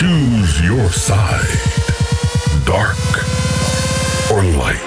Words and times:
Choose 0.00 0.62
your 0.62 0.88
side. 0.88 1.44
Dark 2.64 2.96
or 4.32 4.42
light. 4.56 4.80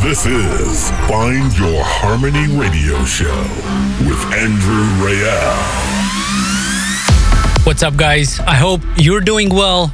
This 0.00 0.26
is 0.26 0.90
Find 1.08 1.58
Your 1.58 1.82
Harmony 1.82 2.46
Radio 2.56 3.04
Show 3.04 3.26
with 4.06 4.24
Andrew 4.32 4.84
Rayel. 5.04 5.93
What's 7.64 7.82
up, 7.82 7.96
guys? 7.96 8.40
I 8.40 8.56
hope 8.56 8.82
you're 8.98 9.22
doing 9.22 9.48
well, 9.48 9.90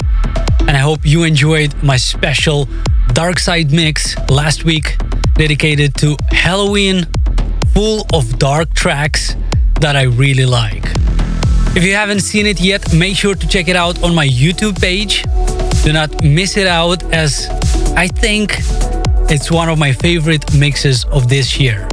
and 0.66 0.70
I 0.70 0.80
hope 0.80 1.06
you 1.06 1.22
enjoyed 1.22 1.72
my 1.84 1.96
special 1.96 2.68
Dark 3.12 3.38
Side 3.38 3.70
mix 3.70 4.18
last 4.28 4.64
week 4.64 4.96
dedicated 5.34 5.94
to 5.98 6.16
Halloween, 6.30 7.06
full 7.72 8.04
of 8.12 8.40
dark 8.40 8.74
tracks 8.74 9.36
that 9.80 9.94
I 9.94 10.02
really 10.02 10.46
like. 10.46 10.82
If 11.76 11.84
you 11.84 11.94
haven't 11.94 12.20
seen 12.22 12.46
it 12.46 12.60
yet, 12.60 12.92
make 12.92 13.16
sure 13.16 13.36
to 13.36 13.46
check 13.46 13.68
it 13.68 13.76
out 13.76 14.02
on 14.02 14.16
my 14.16 14.26
YouTube 14.26 14.80
page. 14.80 15.22
Do 15.84 15.92
not 15.92 16.24
miss 16.24 16.56
it 16.56 16.66
out, 16.66 17.04
as 17.14 17.46
I 17.96 18.08
think 18.08 18.56
it's 19.30 19.48
one 19.48 19.68
of 19.68 19.78
my 19.78 19.92
favorite 19.92 20.52
mixes 20.52 21.04
of 21.04 21.28
this 21.28 21.60
year. 21.60 21.86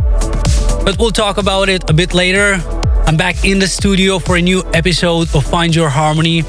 But 0.84 0.98
we'll 0.98 1.12
talk 1.12 1.38
about 1.38 1.70
it 1.70 1.88
a 1.88 1.94
bit 1.94 2.16
later. 2.16 2.60
I'm 3.08 3.16
back 3.16 3.46
in 3.46 3.60
the 3.60 3.68
studio 3.70 4.20
for 4.20 4.36
a 4.36 4.42
new 4.42 4.64
episode 4.74 5.34
of 5.34 5.46
Find 5.46 5.74
Your 5.74 5.88
Harmony 5.88 6.40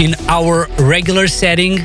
in 0.00 0.16
our 0.26 0.66
regular 0.80 1.28
setting. 1.28 1.78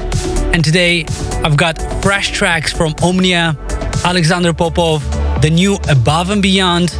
And 0.54 0.66
today 0.66 1.06
I've 1.44 1.56
got 1.56 1.80
fresh 2.02 2.32
tracks 2.32 2.74
from 2.74 2.96
Omnia, 3.04 3.56
Alexander 4.04 4.54
Popov, 4.54 5.04
the 5.44 5.52
new 5.52 5.76
Above 5.88 6.32
and 6.32 6.42
Beyond, 6.42 6.98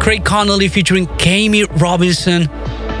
Craig 0.00 0.24
Connelly 0.24 0.68
featuring 0.68 1.06
Kami 1.18 1.64
Robinson, 1.64 2.44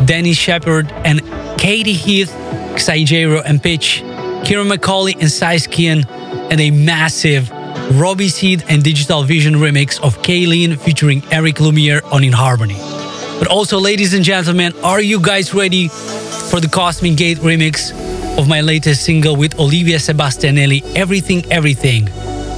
Danny 0.04 0.32
Shepard, 0.32 0.90
and 1.04 1.20
Katie 1.56 1.92
Heath, 1.92 2.32
Xijaro 2.74 3.40
and 3.44 3.62
Pitch, 3.62 3.98
Kieran 4.44 4.66
McCauley 4.66 5.12
and 5.12 5.30
Siskian, 5.30 6.10
and 6.50 6.60
a 6.60 6.72
massive 6.72 7.48
Robbie 7.92 8.30
Seed 8.30 8.64
and 8.68 8.82
Digital 8.82 9.22
Vision 9.22 9.54
remix 9.54 10.00
of 10.00 10.20
Kayleen 10.22 10.76
featuring 10.76 11.22
Eric 11.30 11.60
Lumiere 11.60 12.02
on 12.06 12.24
In 12.24 12.32
Harmony. 12.32 12.99
But 13.40 13.48
also, 13.48 13.80
ladies 13.80 14.12
and 14.12 14.22
gentlemen, 14.22 14.74
are 14.84 15.00
you 15.00 15.18
guys 15.18 15.54
ready 15.54 15.88
for 15.88 16.60
the 16.60 16.68
Cosmic 16.68 17.16
Gate 17.16 17.38
remix 17.38 17.90
of 18.38 18.46
my 18.46 18.60
latest 18.60 19.02
single 19.02 19.34
with 19.34 19.58
Olivia 19.58 19.96
Sebastianelli, 19.96 20.82
Everything 20.94 21.50
Everything? 21.50 22.06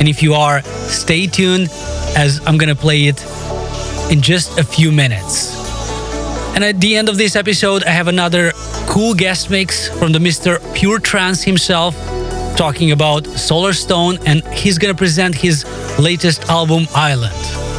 And 0.00 0.08
if 0.08 0.24
you 0.24 0.34
are, 0.34 0.60
stay 0.88 1.28
tuned 1.28 1.68
as 2.16 2.40
I'm 2.48 2.58
gonna 2.58 2.74
play 2.74 3.04
it 3.06 3.24
in 4.10 4.20
just 4.20 4.58
a 4.58 4.64
few 4.64 4.90
minutes. 4.90 5.54
And 6.56 6.64
at 6.64 6.80
the 6.80 6.96
end 6.96 7.08
of 7.08 7.16
this 7.16 7.36
episode, 7.36 7.84
I 7.84 7.90
have 7.90 8.08
another 8.08 8.50
cool 8.88 9.14
guest 9.14 9.50
mix 9.50 9.86
from 9.86 10.10
the 10.10 10.18
Mr. 10.18 10.58
Pure 10.74 10.98
Trance 10.98 11.44
himself, 11.44 11.94
talking 12.56 12.90
about 12.90 13.22
Solarstone, 13.22 14.20
and 14.26 14.42
he's 14.48 14.78
gonna 14.78 14.96
present 14.96 15.36
his 15.36 15.64
latest 15.96 16.48
album, 16.50 16.88
Island. 16.92 17.71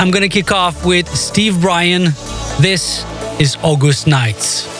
I'm 0.00 0.10
gonna 0.10 0.30
kick 0.30 0.50
off 0.50 0.86
with 0.86 1.14
Steve 1.14 1.60
Brian. 1.60 2.04
This 2.58 3.04
is 3.38 3.58
August 3.62 4.06
Nights. 4.06 4.79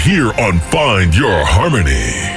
Here 0.00 0.32
on 0.32 0.58
Find 0.58 1.14
Your 1.14 1.44
Harmony. 1.44 2.29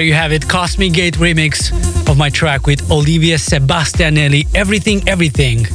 There 0.00 0.06
you 0.06 0.14
have 0.14 0.32
it, 0.32 0.48
Cosmic 0.48 0.94
Gate 0.94 1.16
remix 1.18 1.70
of 2.10 2.16
my 2.16 2.30
track 2.30 2.66
with 2.66 2.90
Olivia 2.90 3.36
Sebastianelli. 3.36 4.46
Everything, 4.54 5.06
everything. 5.06 5.66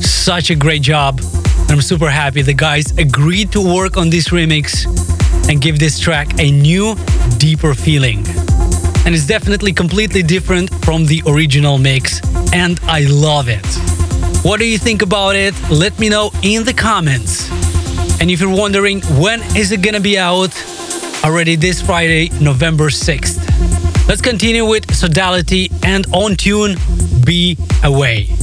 Such 0.00 0.48
a 0.48 0.54
great 0.54 0.80
job. 0.80 1.20
I'm 1.68 1.82
super 1.82 2.08
happy 2.08 2.40
the 2.40 2.54
guys 2.54 2.96
agreed 2.96 3.52
to 3.52 3.60
work 3.60 3.98
on 3.98 4.08
this 4.08 4.28
remix 4.28 4.86
and 5.50 5.60
give 5.60 5.78
this 5.78 6.00
track 6.00 6.40
a 6.40 6.50
new, 6.50 6.96
deeper 7.36 7.74
feeling. 7.74 8.24
And 9.04 9.14
it's 9.14 9.26
definitely 9.26 9.74
completely 9.74 10.22
different 10.22 10.74
from 10.82 11.04
the 11.04 11.22
original 11.26 11.76
mix, 11.76 12.22
and 12.54 12.80
I 12.84 13.00
love 13.10 13.50
it. 13.50 13.66
What 14.42 14.58
do 14.58 14.64
you 14.66 14.78
think 14.78 15.02
about 15.02 15.36
it? 15.36 15.54
Let 15.68 15.98
me 15.98 16.08
know 16.08 16.30
in 16.42 16.64
the 16.64 16.72
comments. 16.72 17.50
And 18.22 18.30
if 18.30 18.40
you're 18.40 18.56
wondering 18.56 19.02
when 19.20 19.42
is 19.54 19.70
it 19.70 19.82
gonna 19.82 20.00
be 20.00 20.16
out, 20.16 20.54
already 21.24 21.56
this 21.56 21.82
Friday, 21.82 22.30
November 22.40 22.88
6th. 22.88 23.35
Let's 24.08 24.20
continue 24.20 24.64
with 24.64 24.86
Sodality 24.86 25.68
and 25.84 26.06
on 26.12 26.36
tune 26.36 26.76
Be 27.24 27.58
Away. 27.82 28.35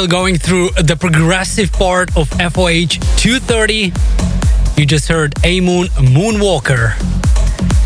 Still 0.00 0.08
going 0.08 0.38
through 0.38 0.70
the 0.82 0.96
progressive 0.96 1.70
part 1.72 2.16
of 2.16 2.30
FOH 2.30 2.96
230. 3.18 3.92
You 4.78 4.86
just 4.86 5.08
heard 5.08 5.34
Amoon 5.44 5.88
Moonwalker. 5.98 6.94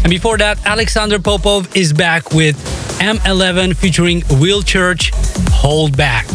And 0.05 0.11
before 0.11 0.39
that, 0.39 0.65
Alexander 0.65 1.19
Popov 1.19 1.77
is 1.77 1.93
back 1.93 2.33
with 2.33 2.57
M11 3.01 3.75
featuring 3.75 4.23
Will 4.31 4.63
Church, 4.63 5.11
Hold 5.51 5.97
Back. 5.97 6.29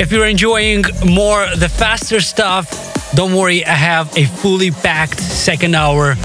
If 0.00 0.10
you're 0.10 0.26
enjoying 0.26 0.86
more 1.06 1.46
the 1.54 1.68
faster 1.68 2.20
stuff, 2.20 3.14
don't 3.14 3.32
worry, 3.32 3.64
I 3.64 3.74
have 3.74 4.16
a 4.16 4.24
fully 4.24 4.72
packed 4.72 5.20
second 5.20 5.76
hour 5.76 6.16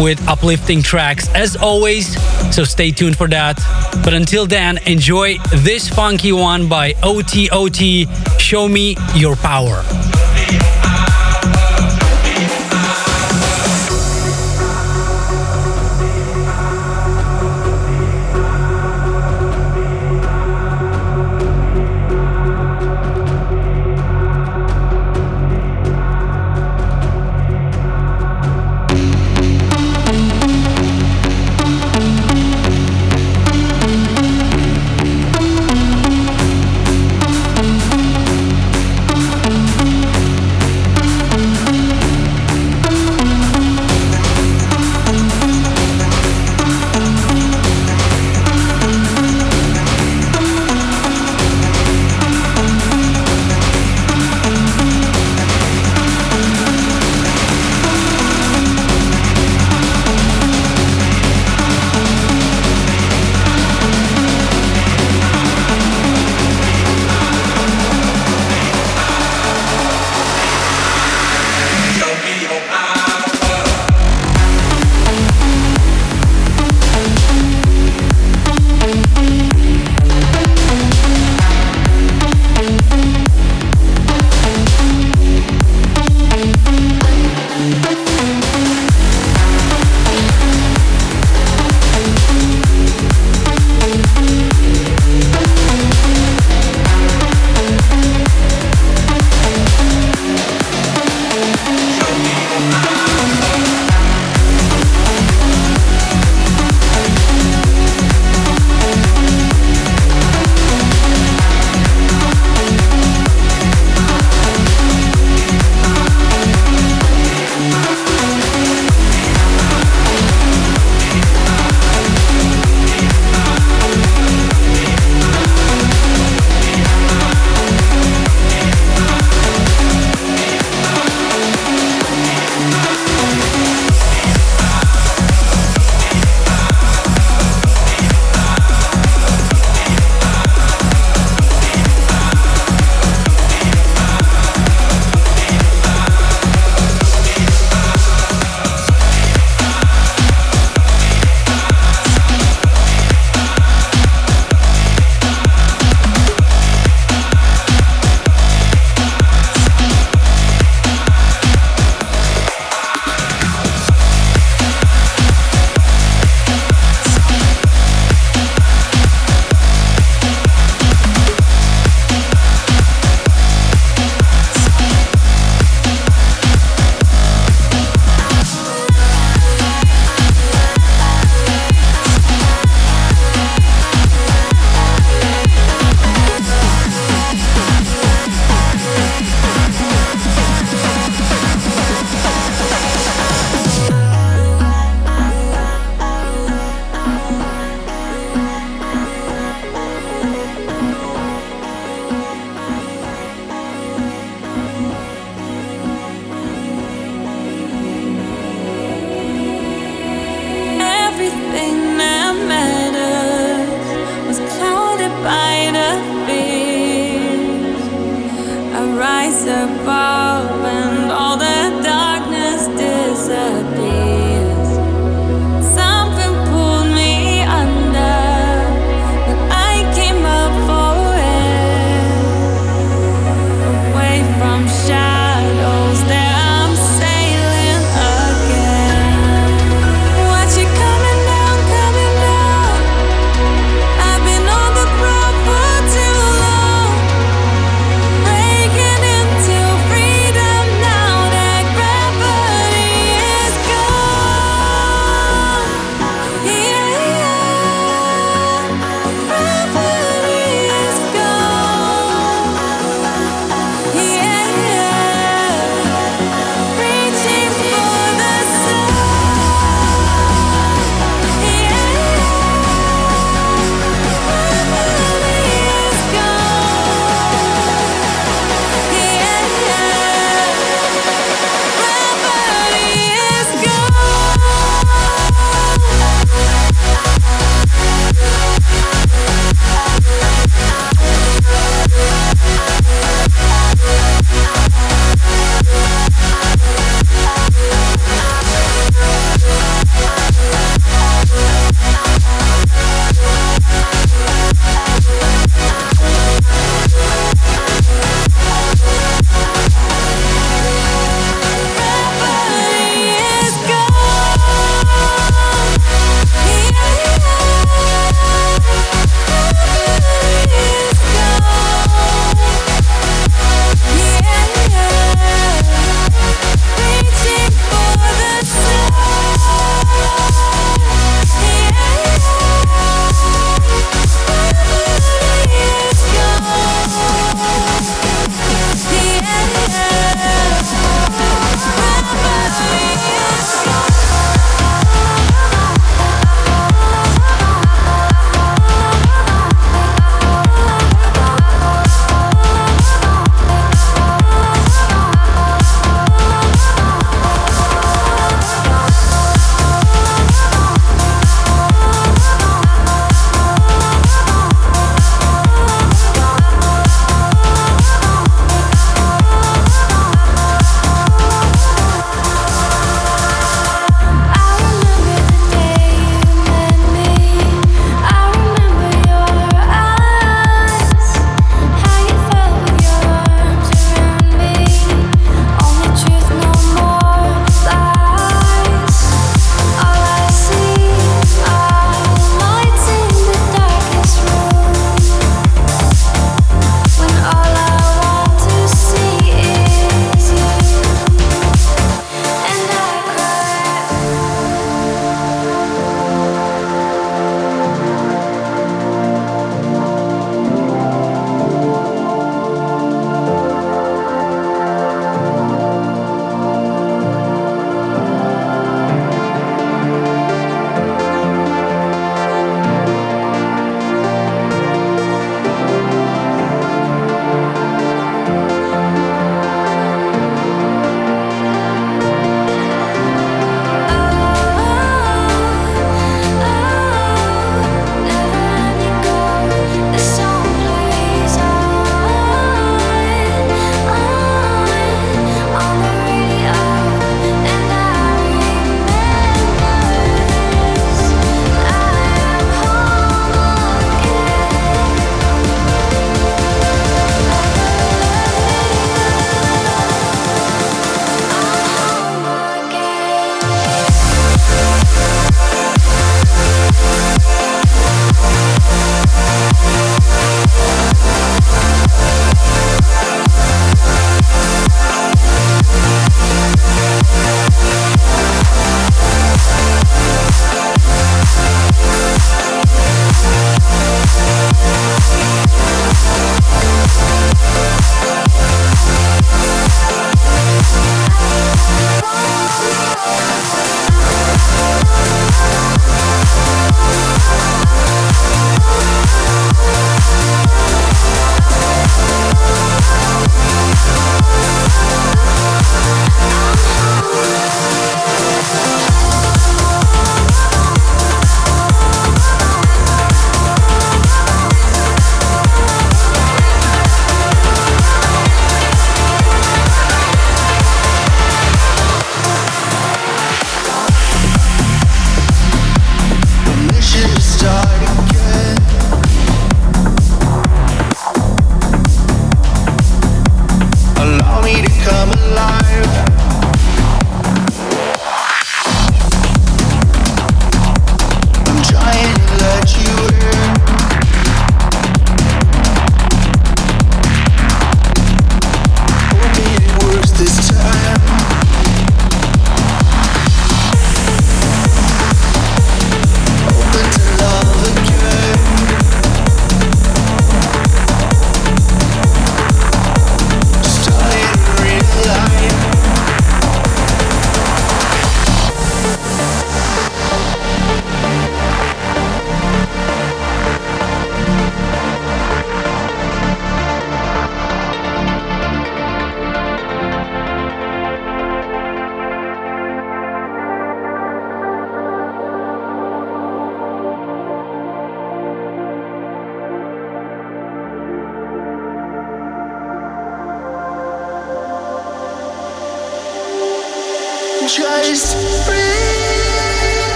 with 0.00 0.26
uplifting 0.26 0.82
tracks 0.82 1.28
as 1.34 1.54
always, 1.54 2.16
so 2.50 2.64
stay 2.64 2.90
tuned 2.90 3.16
for 3.16 3.28
that. 3.28 3.56
But 4.04 4.14
until 4.14 4.46
then, 4.46 4.78
enjoy 4.86 5.36
this 5.56 5.88
funky 5.88 6.32
one 6.32 6.68
by 6.68 6.92
OTOT 6.94 8.40
Show 8.40 8.68
Me 8.68 8.96
Your 9.14 9.36
Power. 9.36 9.84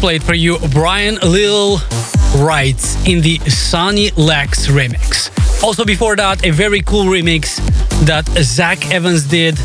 Played 0.00 0.24
for 0.24 0.32
you 0.32 0.58
Brian 0.72 1.16
Lil 1.16 1.78
Wrights 2.38 2.96
in 3.06 3.20
the 3.20 3.38
Sunny 3.50 4.10
Lax 4.12 4.66
remix. 4.66 5.30
Also 5.62 5.84
before 5.84 6.16
that, 6.16 6.42
a 6.44 6.50
very 6.50 6.80
cool 6.80 7.04
remix 7.04 7.56
that 8.06 8.26
Zach 8.42 8.90
Evans 8.90 9.24
did 9.24 9.58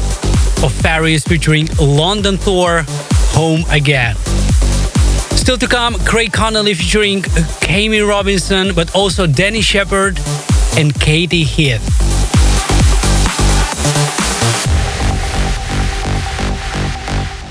of 0.62 0.74
Farius 0.74 1.26
featuring 1.26 1.70
London 1.80 2.36
Thor, 2.38 2.84
Home 3.32 3.64
Again. 3.70 4.18
Still 5.38 5.58
to 5.58 5.68
come, 5.68 5.96
Craig 6.00 6.34
Connelly 6.34 6.74
featuring 6.74 7.22
Kami 7.62 8.02
Robinson, 8.02 8.76
but 8.76 8.94
also 8.94 9.26
Danny 9.26 9.62
Sheperd 9.62 10.20
and 10.78 10.94
Katie 11.00 11.46
Heath. 11.46 11.95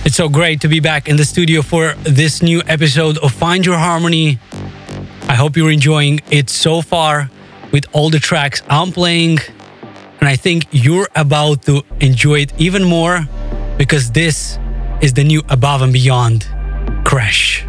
It's 0.07 0.17
so 0.17 0.29
great 0.29 0.61
to 0.61 0.69
be 0.69 0.81
back 0.81 1.09
in 1.09 1.17
the 1.17 1.25
studio 1.25 1.63
for 1.63 1.95
this 2.03 2.43
new 2.43 2.61
episode 2.67 3.17
of 3.19 3.33
Find 3.33 3.65
Your 3.65 3.79
Harmony. 3.79 4.39
I 5.29 5.35
hope 5.35 5.57
you're 5.57 5.71
enjoying 5.71 6.21
it 6.31 6.51
so 6.51 6.83
far 6.83 7.31
with 7.73 7.87
all 7.93 8.11
the 8.11 8.19
tracks 8.19 8.63
I'm 8.69 8.93
playing. 8.93 9.39
And 10.21 10.29
I 10.29 10.37
think 10.37 10.67
you're 10.73 11.09
about 11.17 11.63
to 11.63 11.83
enjoy 12.01 12.41
it 12.41 12.53
even 12.59 12.85
more 12.85 13.27
because 13.79 14.11
this 14.11 14.59
is 15.01 15.15
the 15.15 15.25
new 15.25 15.43
Above 15.49 15.81
and 15.81 15.93
Beyond 15.93 16.47
Crash. 17.05 17.65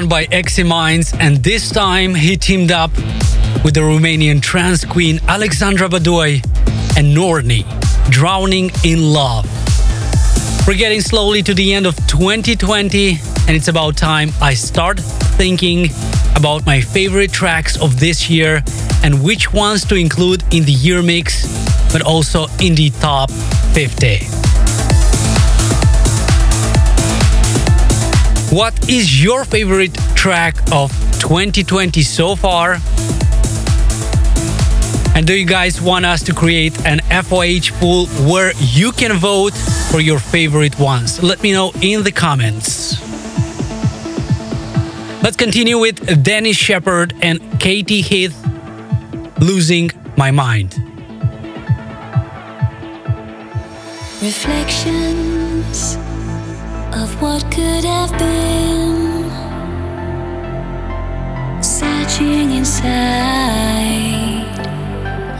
One 0.00 0.08
by 0.08 0.24
Eximinds, 0.32 1.12
and 1.20 1.36
this 1.44 1.68
time 1.68 2.14
he 2.14 2.34
teamed 2.34 2.72
up 2.72 2.90
with 3.62 3.74
the 3.74 3.82
Romanian 3.82 4.40
trance 4.40 4.82
queen 4.82 5.20
Alexandra 5.28 5.90
Badoi 5.90 6.36
and 6.96 7.14
Norni, 7.14 7.66
Drowning 8.08 8.70
in 8.82 9.12
Love. 9.12 9.44
We're 10.66 10.78
getting 10.78 11.02
slowly 11.02 11.42
to 11.42 11.52
the 11.52 11.74
end 11.74 11.84
of 11.84 11.96
2020, 12.06 13.10
and 13.10 13.50
it's 13.50 13.68
about 13.68 13.98
time 13.98 14.30
I 14.40 14.54
start 14.54 15.00
thinking 15.00 15.90
about 16.34 16.64
my 16.64 16.80
favorite 16.80 17.30
tracks 17.30 17.76
of 17.78 18.00
this 18.00 18.30
year 18.30 18.64
and 19.04 19.22
which 19.22 19.52
ones 19.52 19.84
to 19.84 19.96
include 19.96 20.42
in 20.50 20.64
the 20.64 20.72
year 20.72 21.02
mix, 21.02 21.44
but 21.92 22.00
also 22.00 22.46
in 22.58 22.74
the 22.74 22.88
top 23.00 23.30
50. 23.74 24.39
What 28.50 28.90
is 28.90 29.22
your 29.22 29.44
favorite 29.44 29.94
track 30.16 30.56
of 30.72 30.90
2020 31.20 32.02
so 32.02 32.34
far? 32.34 32.78
And 35.14 35.24
do 35.24 35.34
you 35.34 35.46
guys 35.46 35.80
want 35.80 36.04
us 36.04 36.20
to 36.24 36.34
create 36.34 36.74
an 36.84 36.98
FOH 37.10 37.70
pool 37.78 38.06
where 38.28 38.52
you 38.56 38.90
can 38.90 39.12
vote 39.12 39.54
for 39.92 40.00
your 40.00 40.18
favorite 40.18 40.76
ones? 40.80 41.22
Let 41.22 41.44
me 41.44 41.52
know 41.52 41.70
in 41.80 42.02
the 42.02 42.10
comments. 42.10 43.00
Let's 45.22 45.36
continue 45.36 45.78
with 45.78 46.24
Dennis 46.24 46.56
Sheperd 46.56 47.16
and 47.22 47.38
Katie 47.60 48.00
Heath, 48.00 48.36
Losing 49.38 49.92
My 50.16 50.32
Mind. 50.32 50.74
Reflections 54.20 55.99
of 56.92 57.22
what 57.22 57.42
could 57.52 57.84
have 57.84 58.10
been, 58.18 59.30
searching 61.62 62.52
inside 62.52 64.10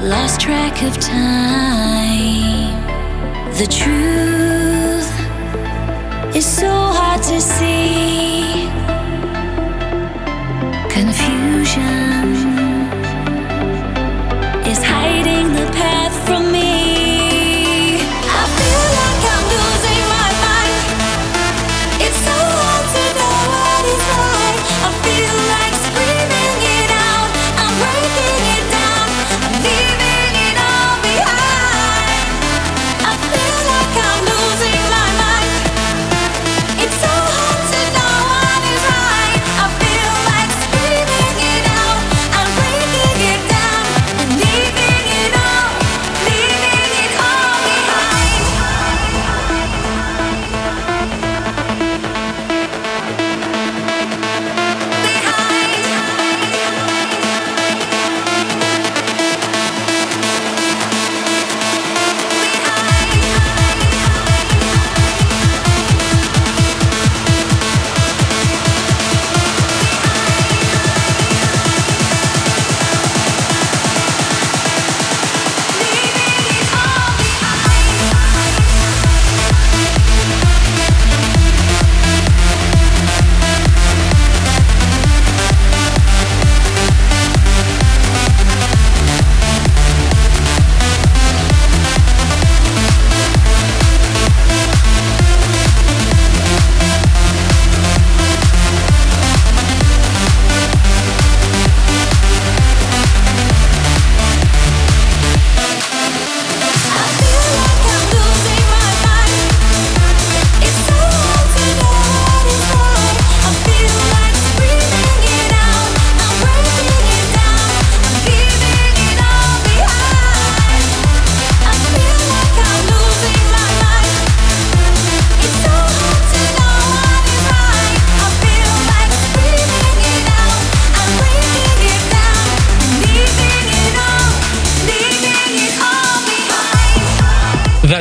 lost 0.03 0.41
track 0.41 0.83
of 0.83 0.99
time. 0.99 2.81
The 3.59 3.67
truth 3.67 5.11
is 6.35 6.47
so 6.47 6.71
hard 6.71 7.23
to 7.25 7.41
see. 7.41 8.69
Confusion 10.89 12.50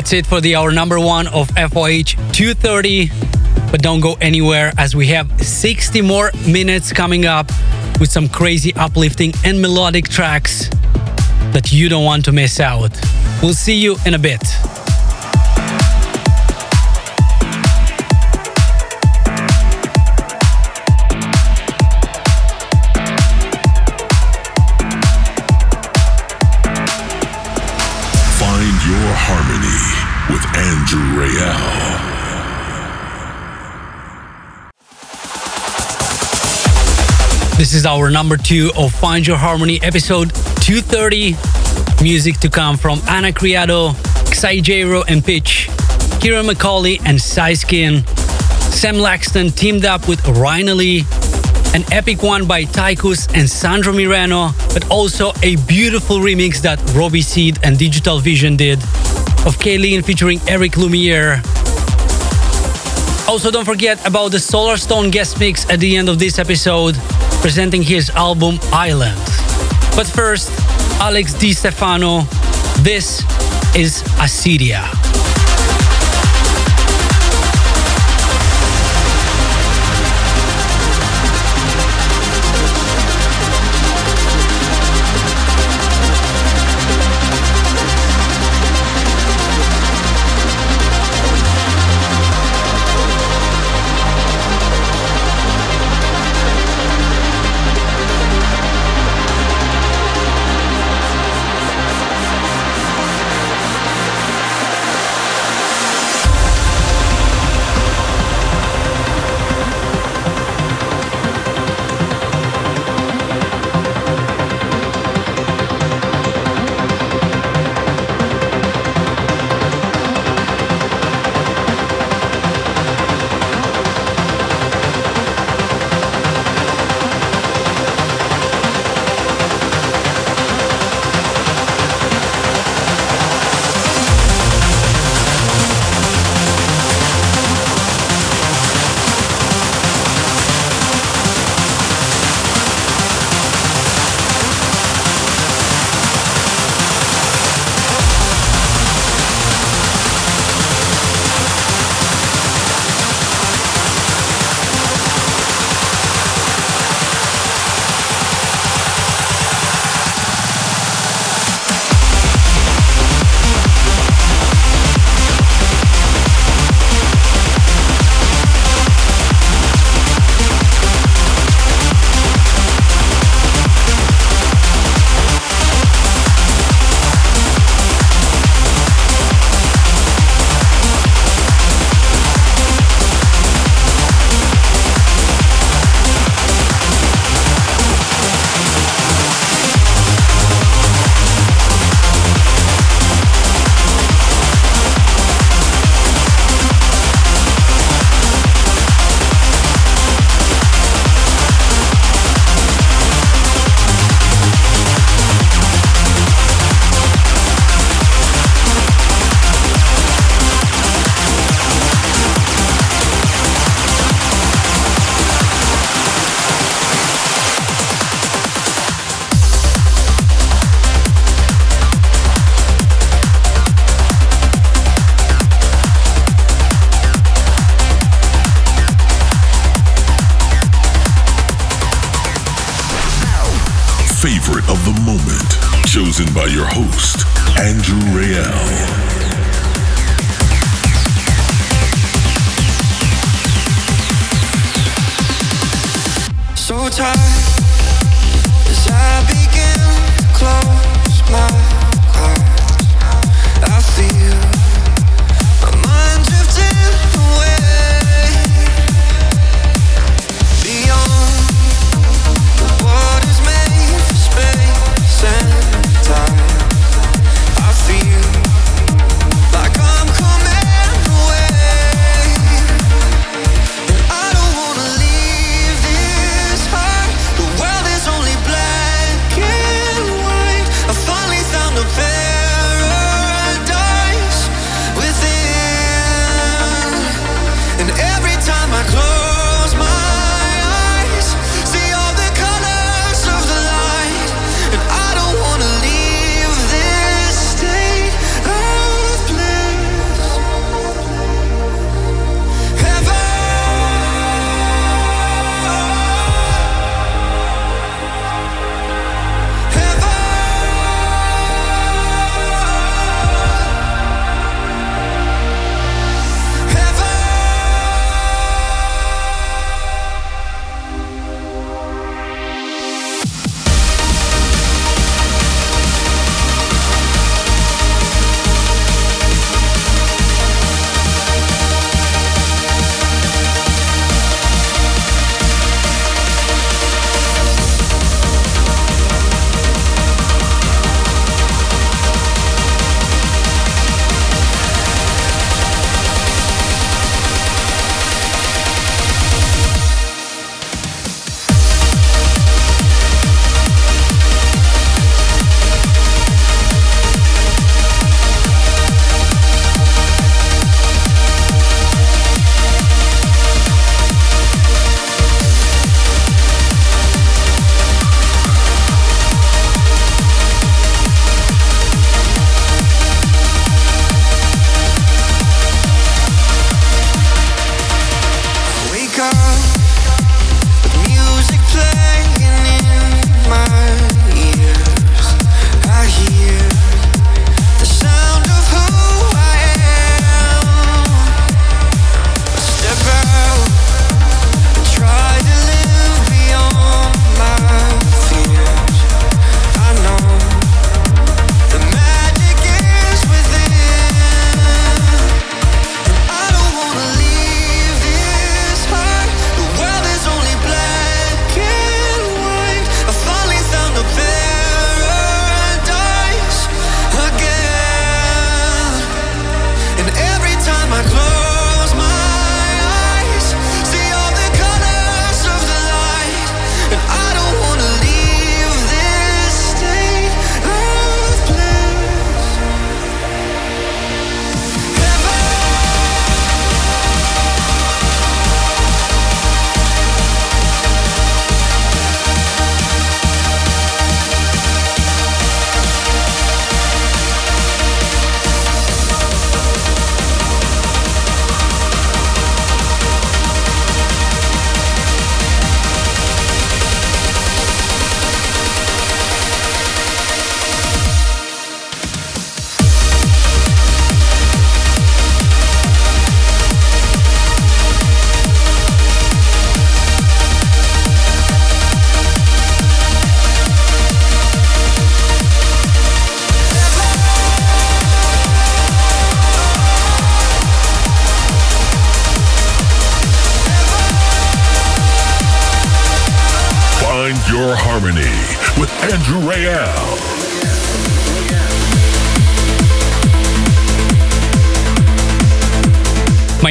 That's 0.09 0.25
it 0.25 0.25
for 0.25 0.41
the 0.41 0.55
hour 0.55 0.71
number 0.71 0.99
one 0.99 1.27
of 1.27 1.49
FOH 1.49 2.17
230. 2.33 3.11
But 3.69 3.83
don't 3.83 3.99
go 3.99 4.15
anywhere 4.19 4.73
as 4.75 4.95
we 4.95 5.05
have 5.09 5.29
60 5.39 6.01
more 6.01 6.31
minutes 6.47 6.91
coming 6.91 7.27
up 7.27 7.51
with 7.99 8.09
some 8.09 8.27
crazy 8.27 8.73
uplifting 8.73 9.33
and 9.45 9.61
melodic 9.61 10.09
tracks 10.09 10.67
that 11.53 11.71
you 11.71 11.89
don't 11.89 12.05
want 12.05 12.25
to 12.25 12.31
miss 12.31 12.59
out. 12.59 12.99
We'll 13.43 13.53
see 13.53 13.75
you 13.75 13.97
in 14.03 14.15
a 14.15 14.19
bit. 14.19 14.41
This 37.59 37.73
is 37.73 37.85
hour 37.85 38.09
number 38.09 38.37
two 38.37 38.71
of 38.77 38.93
Find 38.93 39.27
Your 39.27 39.35
Harmony 39.35 39.81
episode 39.83 40.33
230. 40.61 41.35
Music 42.01 42.37
to 42.37 42.49
come 42.49 42.77
from 42.77 42.99
Ana 43.09 43.33
Criado, 43.33 43.89
Xijaro 44.31 45.03
and 45.09 45.21
Pitch, 45.21 45.67
Ciaran 46.21 46.45
McAuley 46.45 47.01
and 47.05 47.19
Siskin. 47.19 48.07
Sam 48.71 48.95
Laxton 48.95 49.53
teamed 49.53 49.83
up 49.83 50.07
with 50.07 50.25
Ryan 50.25 50.77
Lee. 50.77 51.03
An 51.73 51.83
epic 51.91 52.23
one 52.23 52.47
by 52.47 52.63
Tychus 52.63 53.27
and 53.37 53.49
Sandro 53.49 53.91
Mirano, 53.91 54.53
but 54.73 54.89
also 54.89 55.33
a 55.43 55.57
beautiful 55.67 56.19
remix 56.19 56.61
that 56.61 56.79
Robbie 56.95 57.21
Seed 57.21 57.59
and 57.63 57.77
Digital 57.77 58.19
Vision 58.19 58.55
did 58.55 58.79
of 59.45 59.59
Kayleen 59.59 60.05
featuring 60.05 60.39
Eric 60.47 60.77
Lumiere. 60.77 61.41
Also, 63.27 63.51
don't 63.51 63.65
forget 63.65 63.99
about 64.07 64.31
the 64.31 64.37
Solarstone 64.37 65.11
guest 65.11 65.41
mix 65.41 65.69
at 65.69 65.81
the 65.81 65.97
end 65.97 66.07
of 66.07 66.19
this 66.19 66.39
episode, 66.39 66.95
presenting 67.41 67.81
his 67.81 68.09
album 68.11 68.59
Island. 68.71 69.19
But 69.95 70.07
first, 70.07 70.51
Alex 70.99 71.33
Di 71.33 71.53
Stefano. 71.53 72.21
This 72.83 73.23
is 73.75 74.03
Assyria. 74.19 74.98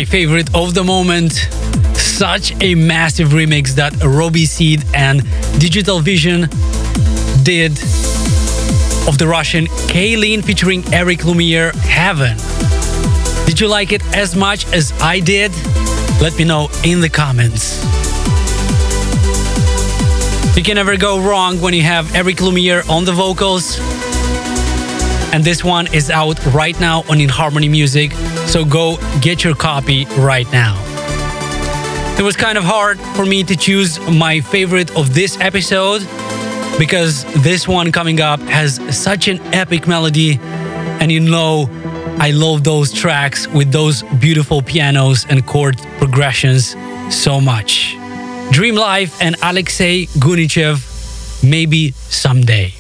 Favorite 0.05 0.55
of 0.55 0.75
the 0.75 0.83
moment. 0.83 1.33
Such 1.95 2.53
a 2.61 2.75
massive 2.75 3.29
remix 3.29 3.75
that 3.77 3.95
Robbie 4.03 4.47
Seed 4.47 4.85
and 4.95 5.23
Digital 5.61 6.01
Vision 6.01 6.49
did 7.43 7.73
of 9.07 9.17
the 9.17 9.27
Russian 9.29 9.67
K-Lean 9.87 10.43
featuring 10.43 10.83
Eric 10.93 11.25
Lumiere 11.25 11.73
Heaven. 11.73 12.37
Did 13.47 13.61
you 13.61 13.69
like 13.69 13.93
it 13.93 14.03
as 14.17 14.35
much 14.35 14.67
as 14.73 14.93
I 15.01 15.21
did? 15.21 15.53
Let 16.21 16.37
me 16.37 16.45
know 16.45 16.69
in 16.85 17.01
the 17.01 17.09
comments. 17.09 18.08
You 20.59 20.65
can 20.65 20.75
never 20.75 20.97
go 20.97 21.21
wrong 21.21 21.61
when 21.61 21.73
you 21.73 21.83
have 21.83 22.13
Eric 22.17 22.41
Lumiere 22.41 22.83
on 22.91 23.05
the 23.05 23.13
vocals. 23.13 23.79
And 25.33 25.45
this 25.45 25.63
one 25.63 25.87
is 25.95 26.11
out 26.11 26.45
right 26.47 26.79
now 26.81 27.05
on 27.09 27.21
In 27.21 27.29
Harmony 27.29 27.69
Music. 27.69 28.11
So 28.47 28.65
go 28.65 28.97
get 29.21 29.45
your 29.45 29.55
copy 29.55 30.07
right 30.17 30.51
now. 30.51 30.75
It 32.19 32.23
was 32.23 32.35
kind 32.35 32.59
of 32.59 32.65
hard 32.65 32.99
for 33.15 33.25
me 33.25 33.45
to 33.45 33.55
choose 33.55 34.01
my 34.11 34.41
favorite 34.41 34.91
of 34.97 35.15
this 35.15 35.39
episode, 35.39 36.01
because 36.77 37.23
this 37.45 37.69
one 37.69 37.93
coming 37.93 38.21
up 38.21 38.41
has 38.41 38.81
such 38.91 39.29
an 39.29 39.39
epic 39.55 39.87
melody. 39.87 40.41
And 41.01 41.13
you 41.13 41.21
know, 41.21 41.69
I 42.19 42.33
love 42.33 42.65
those 42.65 42.93
tracks 42.93 43.47
with 43.47 43.71
those 43.71 44.03
beautiful 44.19 44.61
pianos 44.61 45.25
and 45.31 45.47
chord 45.47 45.79
progressions 45.99 46.75
so 47.11 47.41
much. 47.41 47.98
Dream 48.51 48.75
Life 48.75 49.21
and 49.21 49.37
Alexei 49.43 50.07
Gunichev, 50.19 51.43
maybe 51.43 51.93
someday. 52.09 52.78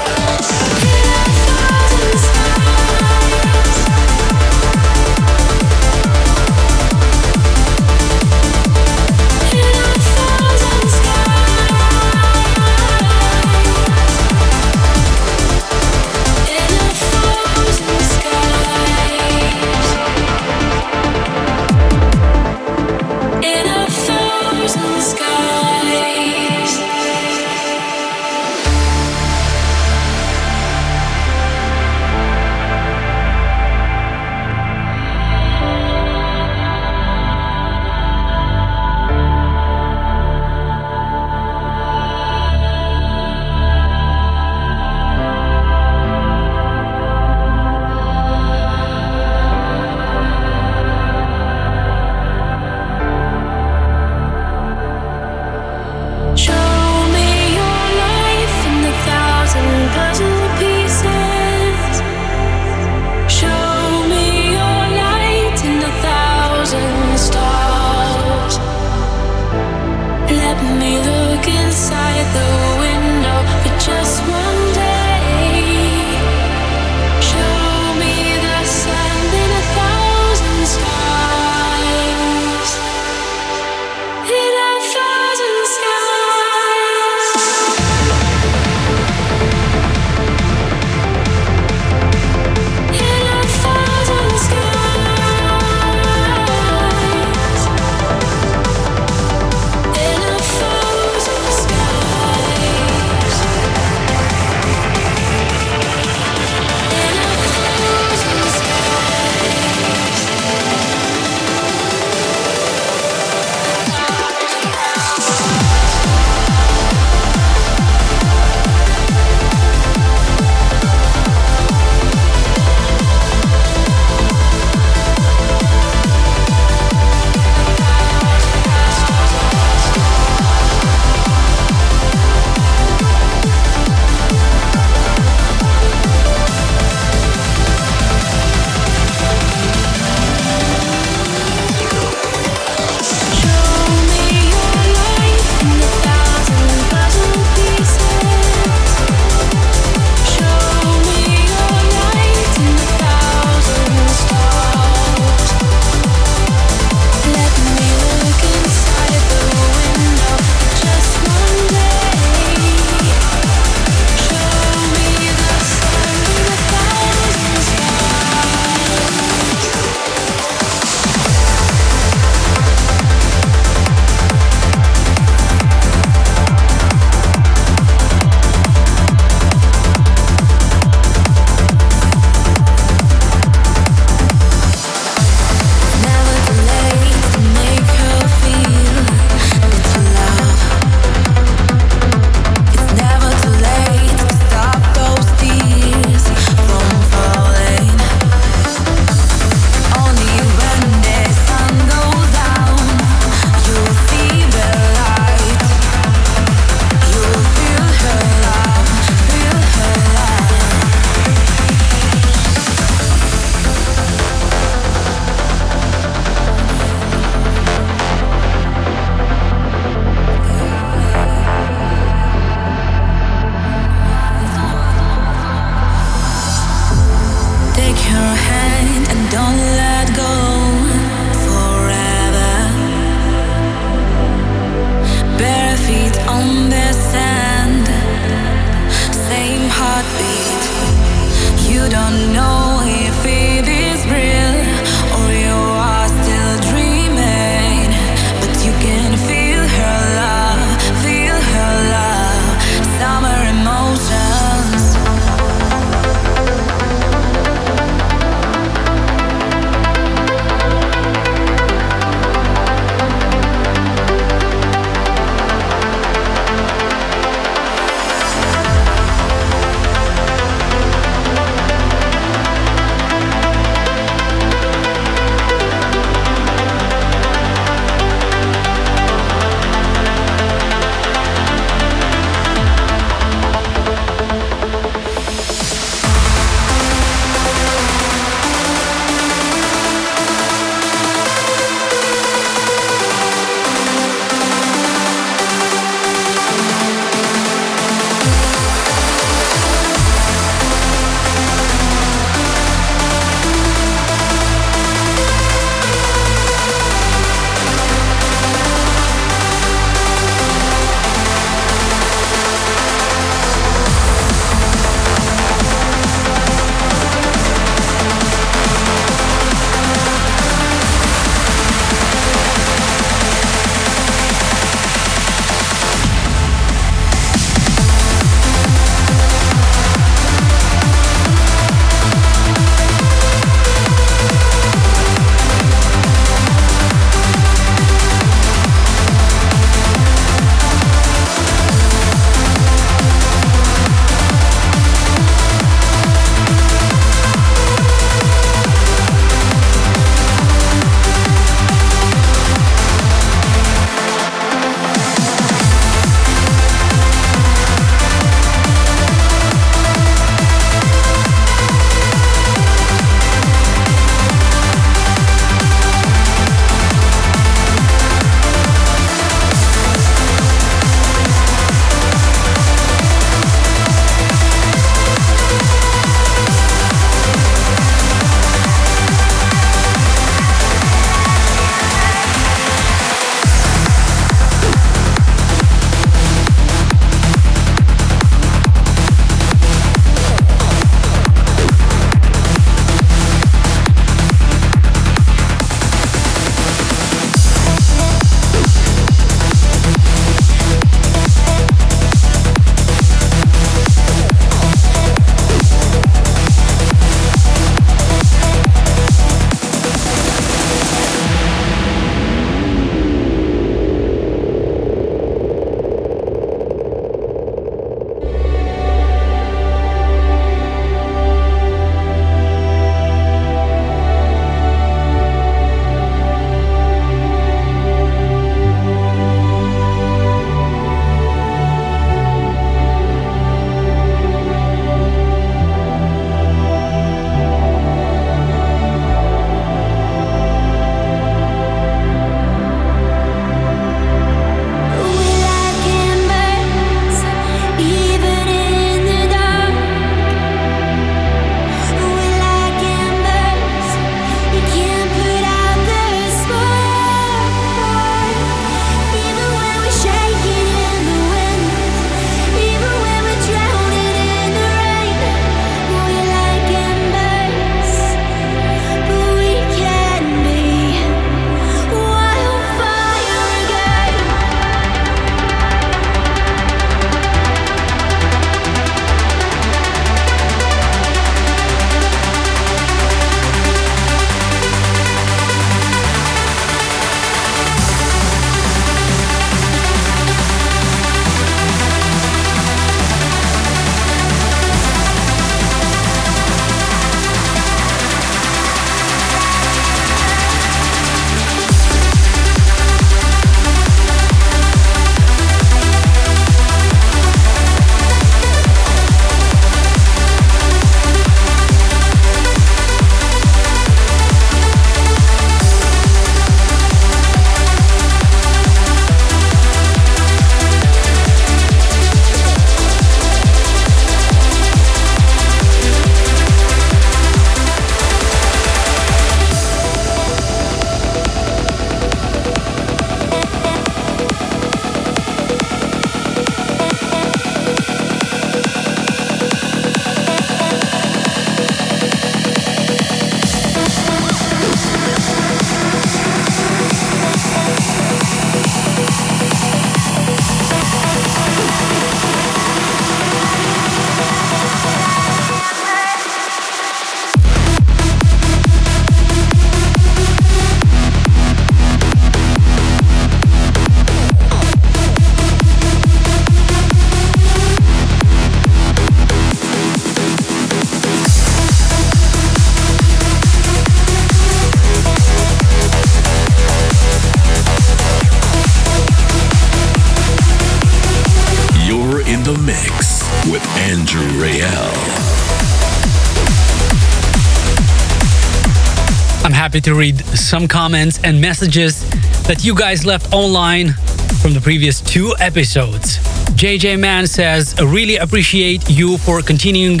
To 589.82 589.94
read 589.94 590.18
some 590.36 590.68
comments 590.68 591.18
and 591.24 591.40
messages 591.40 592.08
that 592.44 592.64
you 592.64 592.74
guys 592.74 593.04
left 593.04 593.32
online 593.32 593.92
from 594.40 594.54
the 594.54 594.60
previous 594.60 595.00
two 595.00 595.34
episodes. 595.40 596.18
JJ 596.56 596.98
Man 596.98 597.26
says, 597.26 597.74
I 597.78 597.82
really 597.82 598.16
appreciate 598.16 598.88
you 598.88 599.18
for 599.18 599.42
continuing 599.42 600.00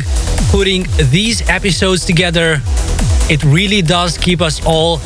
putting 0.50 0.86
these 1.10 1.48
episodes 1.48 2.04
together. 2.04 2.60
It 3.30 3.42
really 3.44 3.82
does 3.82 4.18
keep 4.18 4.40
us 4.40 4.64
all 4.64 4.98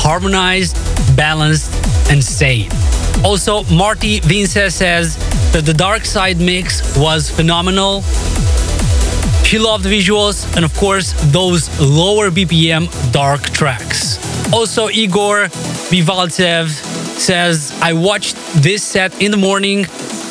harmonized, 0.00 0.76
balanced, 1.16 1.72
and 2.10 2.22
sane. 2.22 2.70
Also, 3.24 3.64
Marty 3.64 4.20
Vince 4.20 4.52
says 4.52 5.16
that 5.52 5.64
the 5.64 5.74
Dark 5.74 6.04
Side 6.04 6.38
mix 6.38 6.96
was 6.96 7.30
phenomenal. 7.30 8.02
She 9.52 9.58
loved 9.58 9.84
visuals 9.84 10.56
and, 10.56 10.64
of 10.64 10.74
course, 10.78 11.12
those 11.30 11.68
lower 11.78 12.30
BPM 12.30 12.88
dark 13.12 13.42
tracks. 13.50 14.16
Also, 14.50 14.88
Igor 14.88 15.48
Vivaltsev 15.90 16.68
says, 17.18 17.70
I 17.82 17.92
watched 17.92 18.34
this 18.54 18.82
set 18.82 19.12
in 19.20 19.30
the 19.30 19.36
morning 19.36 19.84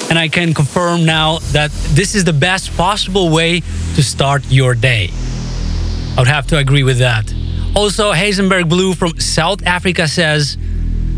and 0.10 0.18
I 0.18 0.27
can 0.27 0.56
confirm 0.56 1.06
now 1.06 1.38
that 1.52 1.69
this 1.93 2.15
is 2.15 2.23
the 2.23 2.34
best 2.34 2.76
possible 2.76 3.30
way 3.30 3.60
to 3.93 4.02
start 4.02 4.43
your 4.49 4.73
day. 4.73 5.11
I 6.18 6.22
would 6.22 6.27
have 6.27 6.48
to 6.48 6.57
agree 6.57 6.81
with 6.81 6.98
that. 6.98 7.31
Also, 7.76 8.14
Heisenberg 8.14 8.69
Blue 8.69 8.95
from 8.95 9.19
South 9.19 9.64
Africa 9.68 10.07
says, 10.07 10.57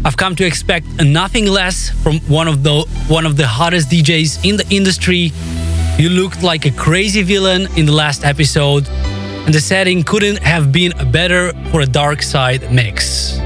I've 0.04 0.18
come 0.18 0.36
to 0.36 0.46
expect 0.46 0.86
nothing 1.02 1.46
less 1.46 1.90
from 2.04 2.20
one 2.28 2.50
of 2.50 2.64
the 2.64 2.84
one 3.08 3.26
of 3.26 3.38
the 3.38 3.48
hottest 3.48 3.90
DJs 3.90 4.44
in 4.44 4.58
the 4.58 4.68
industry 4.70 5.32
you 5.98 6.10
looked 6.10 6.42
like 6.42 6.66
a 6.66 6.72
crazy 6.72 7.22
villain 7.22 7.68
in 7.78 7.86
the 7.86 7.92
last 7.92 8.26
episode, 8.26 8.88
and 9.46 9.54
the 9.54 9.60
setting 9.60 10.04
couldn't 10.04 10.40
have 10.40 10.72
been 10.72 10.92
better 11.12 11.54
for 11.70 11.82
a 11.82 11.86
dark 11.86 12.22
side 12.24 12.72
mix. 12.72 13.38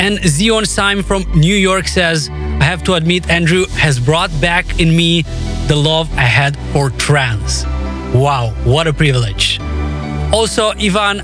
And 0.00 0.18
Zion 0.24 0.64
Syme 0.66 1.02
from 1.02 1.24
New 1.34 1.54
York 1.54 1.86
says, 1.86 2.28
I 2.30 2.64
have 2.64 2.82
to 2.84 2.94
admit, 2.94 3.30
Andrew 3.30 3.66
has 3.72 4.00
brought 4.00 4.30
back 4.40 4.80
in 4.80 4.96
me 4.96 5.22
the 5.68 5.76
love 5.76 6.10
I 6.14 6.22
had 6.22 6.58
for 6.72 6.90
trance. 6.90 7.64
Wow, 8.14 8.52
what 8.64 8.86
a 8.86 8.92
privilege. 8.92 9.60
Also, 10.32 10.72
Ivan 10.72 11.20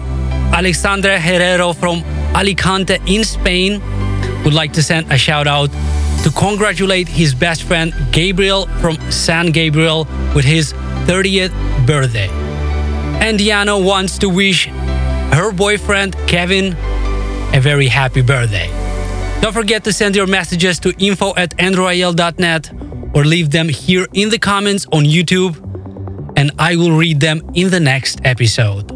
Alexandre 0.54 1.18
Herrero 1.18 1.74
from 1.74 2.04
Alicante 2.34 2.98
in 3.06 3.24
Spain 3.24 3.80
would 4.44 4.54
like 4.54 4.72
to 4.74 4.82
send 4.82 5.10
a 5.10 5.18
shout 5.18 5.46
out 5.46 5.70
to 6.26 6.32
congratulate 6.32 7.06
his 7.06 7.32
best 7.32 7.62
friend 7.62 7.94
Gabriel 8.10 8.66
from 8.80 8.96
San 9.12 9.52
Gabriel 9.52 10.08
with 10.34 10.44
his 10.44 10.72
30th 11.06 11.54
birthday. 11.86 12.28
And 13.22 13.38
Diana 13.38 13.78
wants 13.78 14.18
to 14.18 14.28
wish 14.28 14.66
her 14.66 15.52
boyfriend 15.52 16.16
Kevin 16.26 16.72
a 17.54 17.60
very 17.60 17.86
happy 17.86 18.22
birthday. 18.22 18.66
Don't 19.40 19.52
forget 19.52 19.84
to 19.84 19.92
send 19.92 20.16
your 20.16 20.26
messages 20.26 20.80
to 20.80 20.92
info 20.98 21.32
at 21.36 21.56
andrewil.net 21.58 22.72
or 23.14 23.24
leave 23.24 23.52
them 23.52 23.68
here 23.68 24.08
in 24.12 24.28
the 24.28 24.38
comments 24.38 24.84
on 24.92 25.04
YouTube, 25.04 25.54
and 26.36 26.50
I 26.58 26.74
will 26.74 26.98
read 26.98 27.20
them 27.20 27.40
in 27.54 27.70
the 27.70 27.78
next 27.78 28.20
episode. 28.24 28.90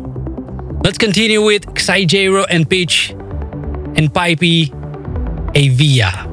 Let's 0.84 0.98
continue 0.98 1.44
with 1.44 1.64
Xijaro 1.74 2.44
and 2.50 2.68
Pitch 2.68 3.10
and 3.10 4.12
Pipey 4.12 4.72
Avia. 5.54 6.29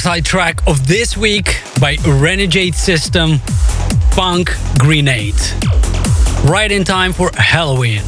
Dark 0.00 0.14
side 0.14 0.24
track 0.24 0.66
of 0.66 0.86
this 0.86 1.14
week 1.14 1.60
by 1.78 1.96
Renegade 2.06 2.74
System, 2.74 3.38
Funk 4.12 4.50
Grenade. 4.78 5.34
Right 6.44 6.70
in 6.72 6.84
time 6.84 7.12
for 7.12 7.30
Halloween. 7.34 8.02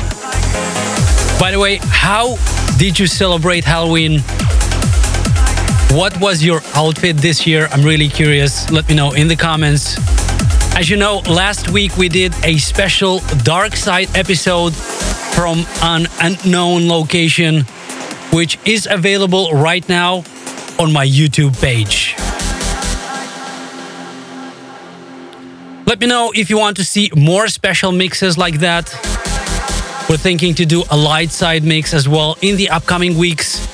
By 1.38 1.50
the 1.50 1.58
way, 1.58 1.80
how 1.82 2.36
did 2.78 2.98
you 2.98 3.06
celebrate 3.06 3.64
Halloween? 3.64 4.20
What 5.90 6.18
was 6.18 6.42
your 6.42 6.62
outfit 6.74 7.18
this 7.18 7.46
year? 7.46 7.68
I'm 7.72 7.82
really 7.82 8.08
curious. 8.08 8.70
Let 8.70 8.88
me 8.88 8.94
know 8.94 9.12
in 9.12 9.28
the 9.28 9.36
comments. 9.36 9.98
As 10.74 10.88
you 10.88 10.96
know, 10.96 11.18
last 11.28 11.72
week 11.72 11.98
we 11.98 12.08
did 12.08 12.32
a 12.42 12.56
special 12.56 13.18
Dark 13.42 13.76
Side 13.76 14.16
episode 14.16 14.72
from 15.34 15.66
an 15.82 16.06
unknown 16.22 16.88
location, 16.88 17.62
which 18.32 18.58
is 18.64 18.88
available 18.90 19.52
right 19.52 19.86
now 19.90 20.24
on 20.78 20.92
my 20.92 21.06
YouTube 21.06 21.60
page. 21.60 22.14
Let 25.86 26.00
me 26.00 26.06
know 26.06 26.32
if 26.34 26.48
you 26.48 26.58
want 26.58 26.76
to 26.78 26.84
see 26.84 27.10
more 27.16 27.48
special 27.48 27.92
mixes 27.92 28.38
like 28.38 28.60
that. 28.60 28.92
We're 30.08 30.16
thinking 30.16 30.54
to 30.54 30.64
do 30.64 30.84
a 30.90 30.96
light 30.96 31.30
side 31.30 31.64
mix 31.64 31.92
as 31.92 32.08
well 32.08 32.36
in 32.40 32.56
the 32.56 32.70
upcoming 32.70 33.18
weeks, 33.18 33.64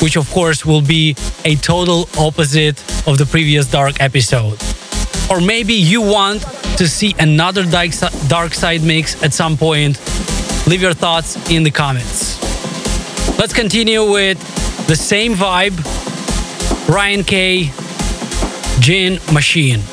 which 0.00 0.16
of 0.16 0.30
course 0.30 0.64
will 0.64 0.80
be 0.80 1.16
a 1.44 1.56
total 1.56 2.08
opposite 2.18 2.80
of 3.06 3.18
the 3.18 3.26
previous 3.26 3.70
dark 3.70 4.00
episode. 4.00 4.58
Or 5.30 5.40
maybe 5.40 5.74
you 5.74 6.00
want 6.00 6.42
to 6.78 6.88
see 6.88 7.14
another 7.18 7.64
dark 7.64 8.54
side 8.54 8.82
mix 8.82 9.22
at 9.22 9.32
some 9.32 9.56
point. 9.56 10.00
Leave 10.66 10.80
your 10.80 10.94
thoughts 10.94 11.36
in 11.50 11.64
the 11.64 11.70
comments. 11.70 12.40
Let's 13.38 13.52
continue 13.52 14.10
with 14.10 14.38
the 14.86 14.96
same 14.96 15.34
vibe 15.34 16.01
Ryan 16.88 17.24
K, 17.24 17.70
Gin 18.80 19.18
Machine. 19.32 19.91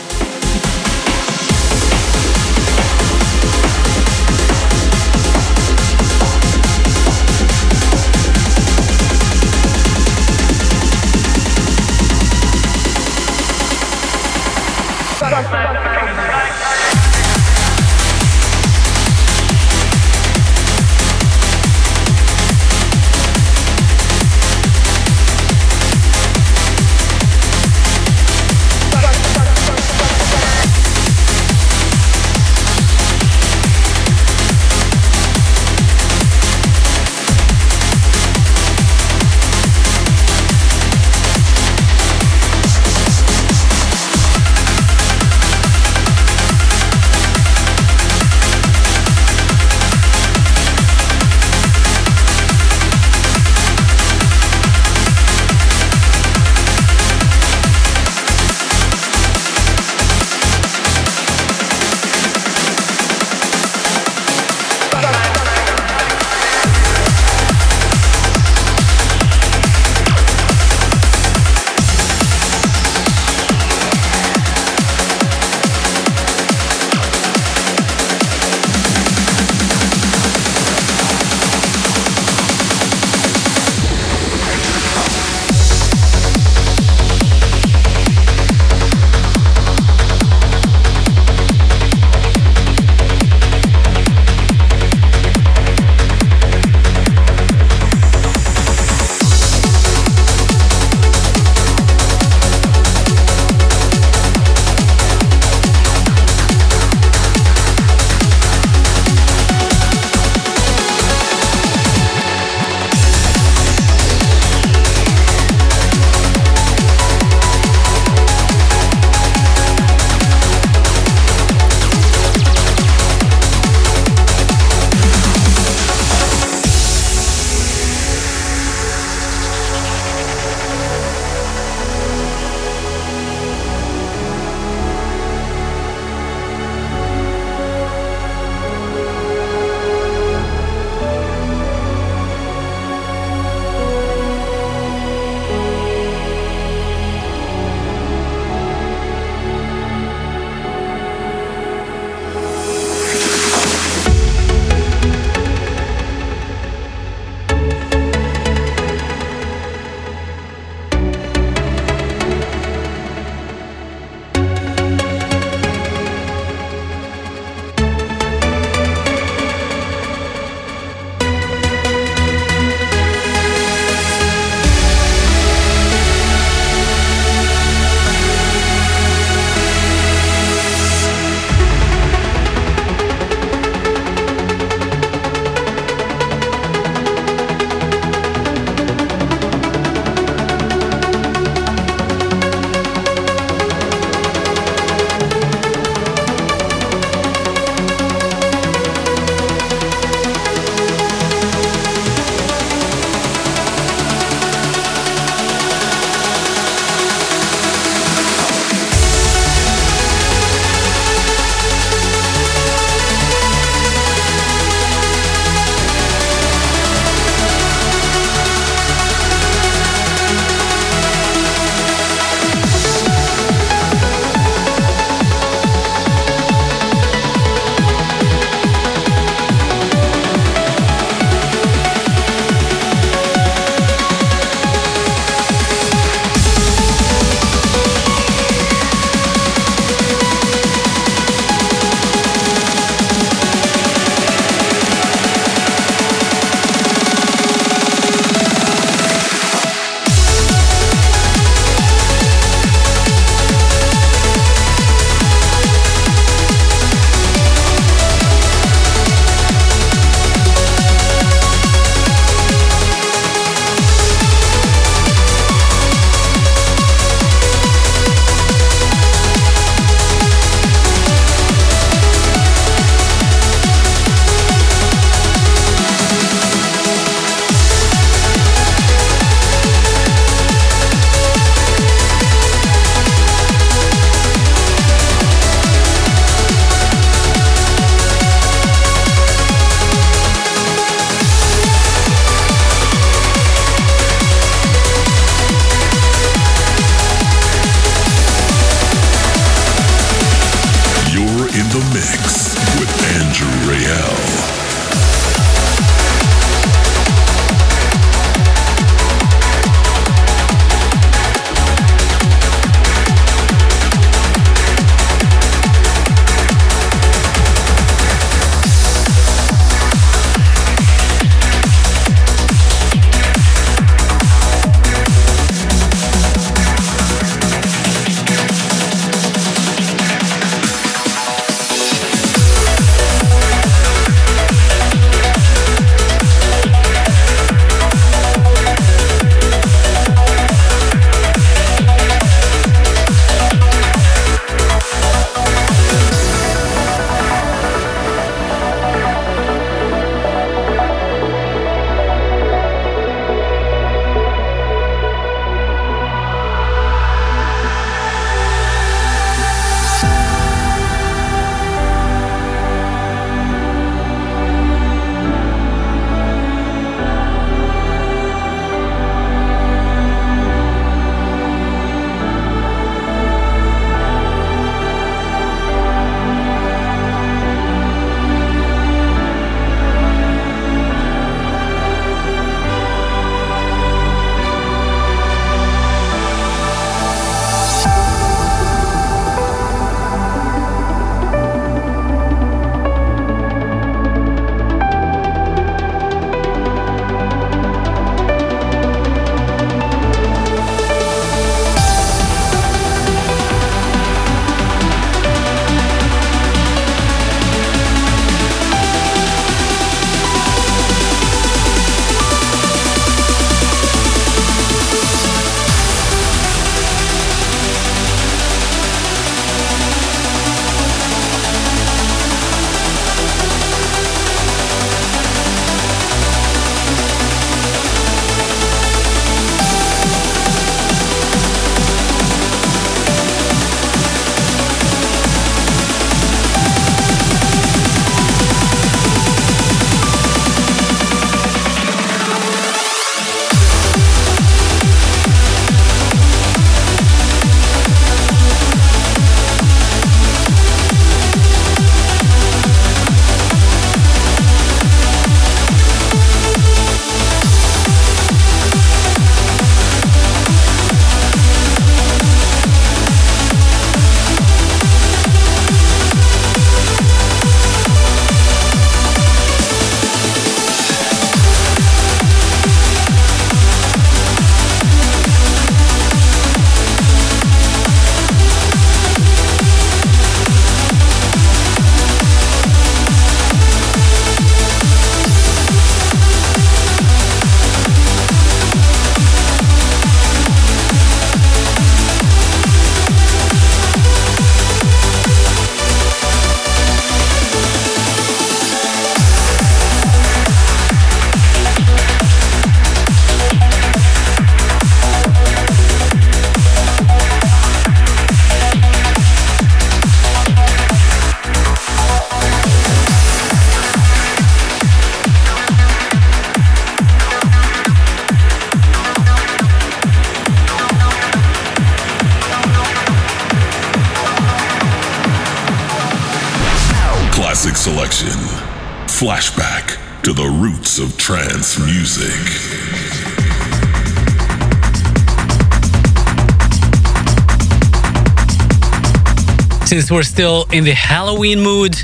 Since 540.10 540.18
we're 540.18 540.23
still 540.23 540.65
in 540.72 540.86
the 540.86 540.94
Halloween 540.94 541.60
mood, 541.60 541.95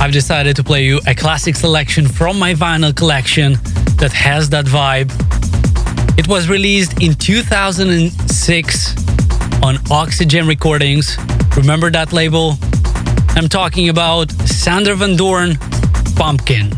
I've 0.00 0.12
decided 0.12 0.56
to 0.56 0.64
play 0.64 0.86
you 0.86 0.98
a 1.06 1.14
classic 1.14 1.56
selection 1.56 2.08
from 2.08 2.38
my 2.38 2.54
vinyl 2.54 2.96
collection 2.96 3.58
that 3.98 4.14
has 4.14 4.48
that 4.48 4.64
vibe. 4.64 5.10
It 6.18 6.26
was 6.26 6.48
released 6.48 7.02
in 7.02 7.12
2006 7.12 9.62
on 9.62 9.76
Oxygen 9.90 10.46
Recordings. 10.46 11.18
Remember 11.54 11.90
that 11.90 12.14
label? 12.14 12.56
I'm 13.36 13.50
talking 13.50 13.90
about 13.90 14.30
Sander 14.48 14.94
Van 14.94 15.14
Doorn 15.14 15.56
Pumpkin. 16.16 16.72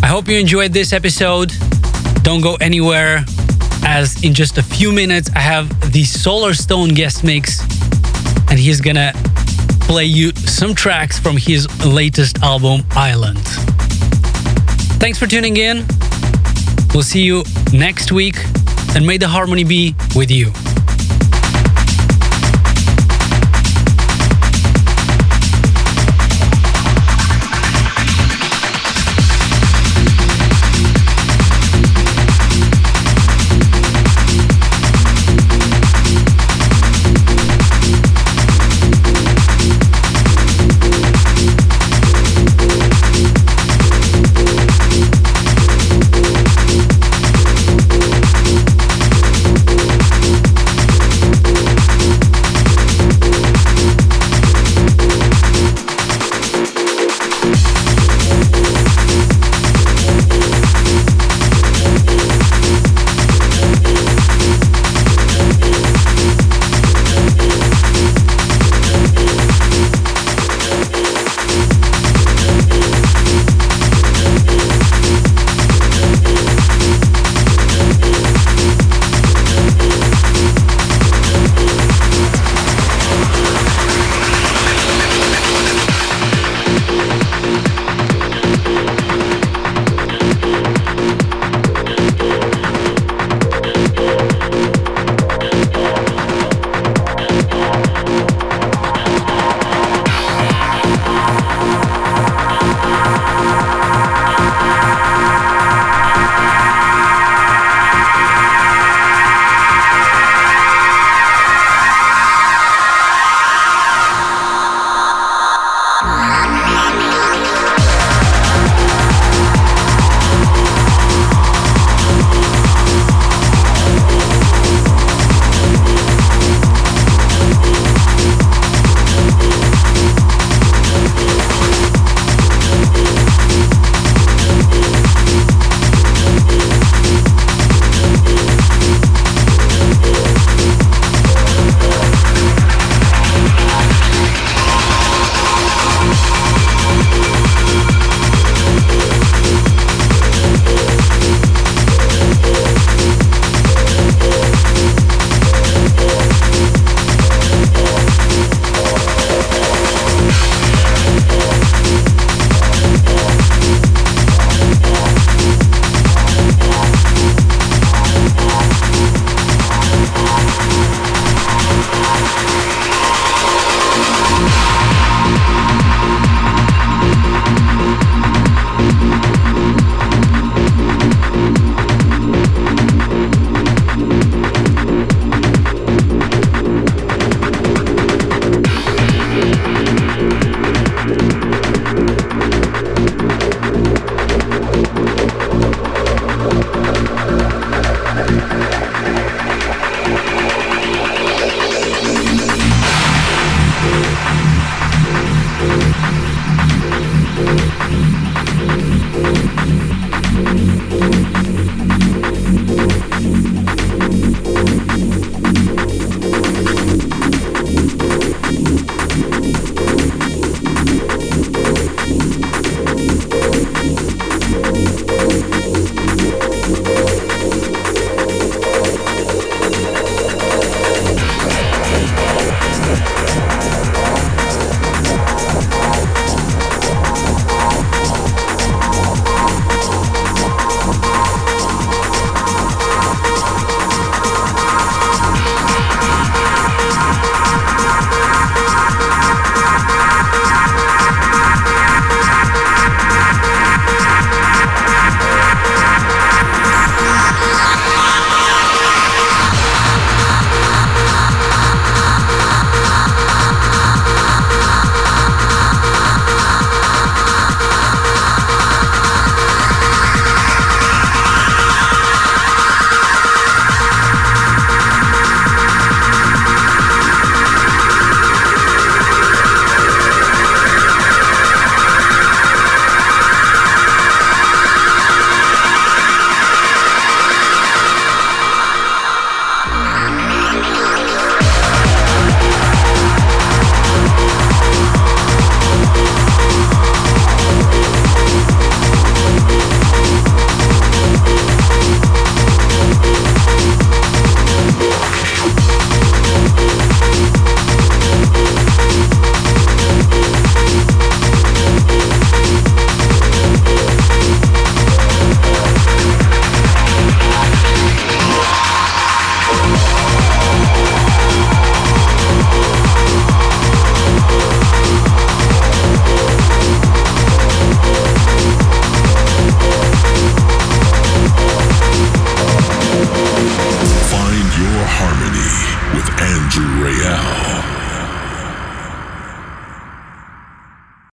I 0.00 0.06
hope 0.06 0.28
you 0.28 0.38
enjoyed 0.38 0.72
this 0.72 0.92
episode. 0.92 1.52
Don't 2.22 2.40
go 2.40 2.54
anywhere, 2.60 3.24
as 3.84 4.22
in 4.22 4.32
just 4.32 4.58
a 4.58 4.62
few 4.62 4.92
minutes, 4.92 5.28
I 5.34 5.40
have 5.40 5.68
the 5.92 6.04
Solarstone 6.04 6.94
guest 6.94 7.24
mix, 7.24 7.66
and 8.50 8.58
he's 8.58 8.80
gonna 8.80 9.12
play 9.80 10.04
you 10.04 10.32
some 10.32 10.74
tracks 10.74 11.18
from 11.18 11.36
his 11.36 11.66
latest 11.84 12.42
album, 12.42 12.82
Island. 12.92 13.38
Thanks 15.00 15.18
for 15.18 15.26
tuning 15.26 15.56
in. 15.56 15.86
We'll 16.92 17.02
see 17.02 17.22
you 17.22 17.44
next 17.72 18.12
week, 18.12 18.36
and 18.94 19.06
may 19.06 19.18
the 19.18 19.28
harmony 19.28 19.64
be 19.64 19.94
with 20.14 20.30
you. 20.30 20.52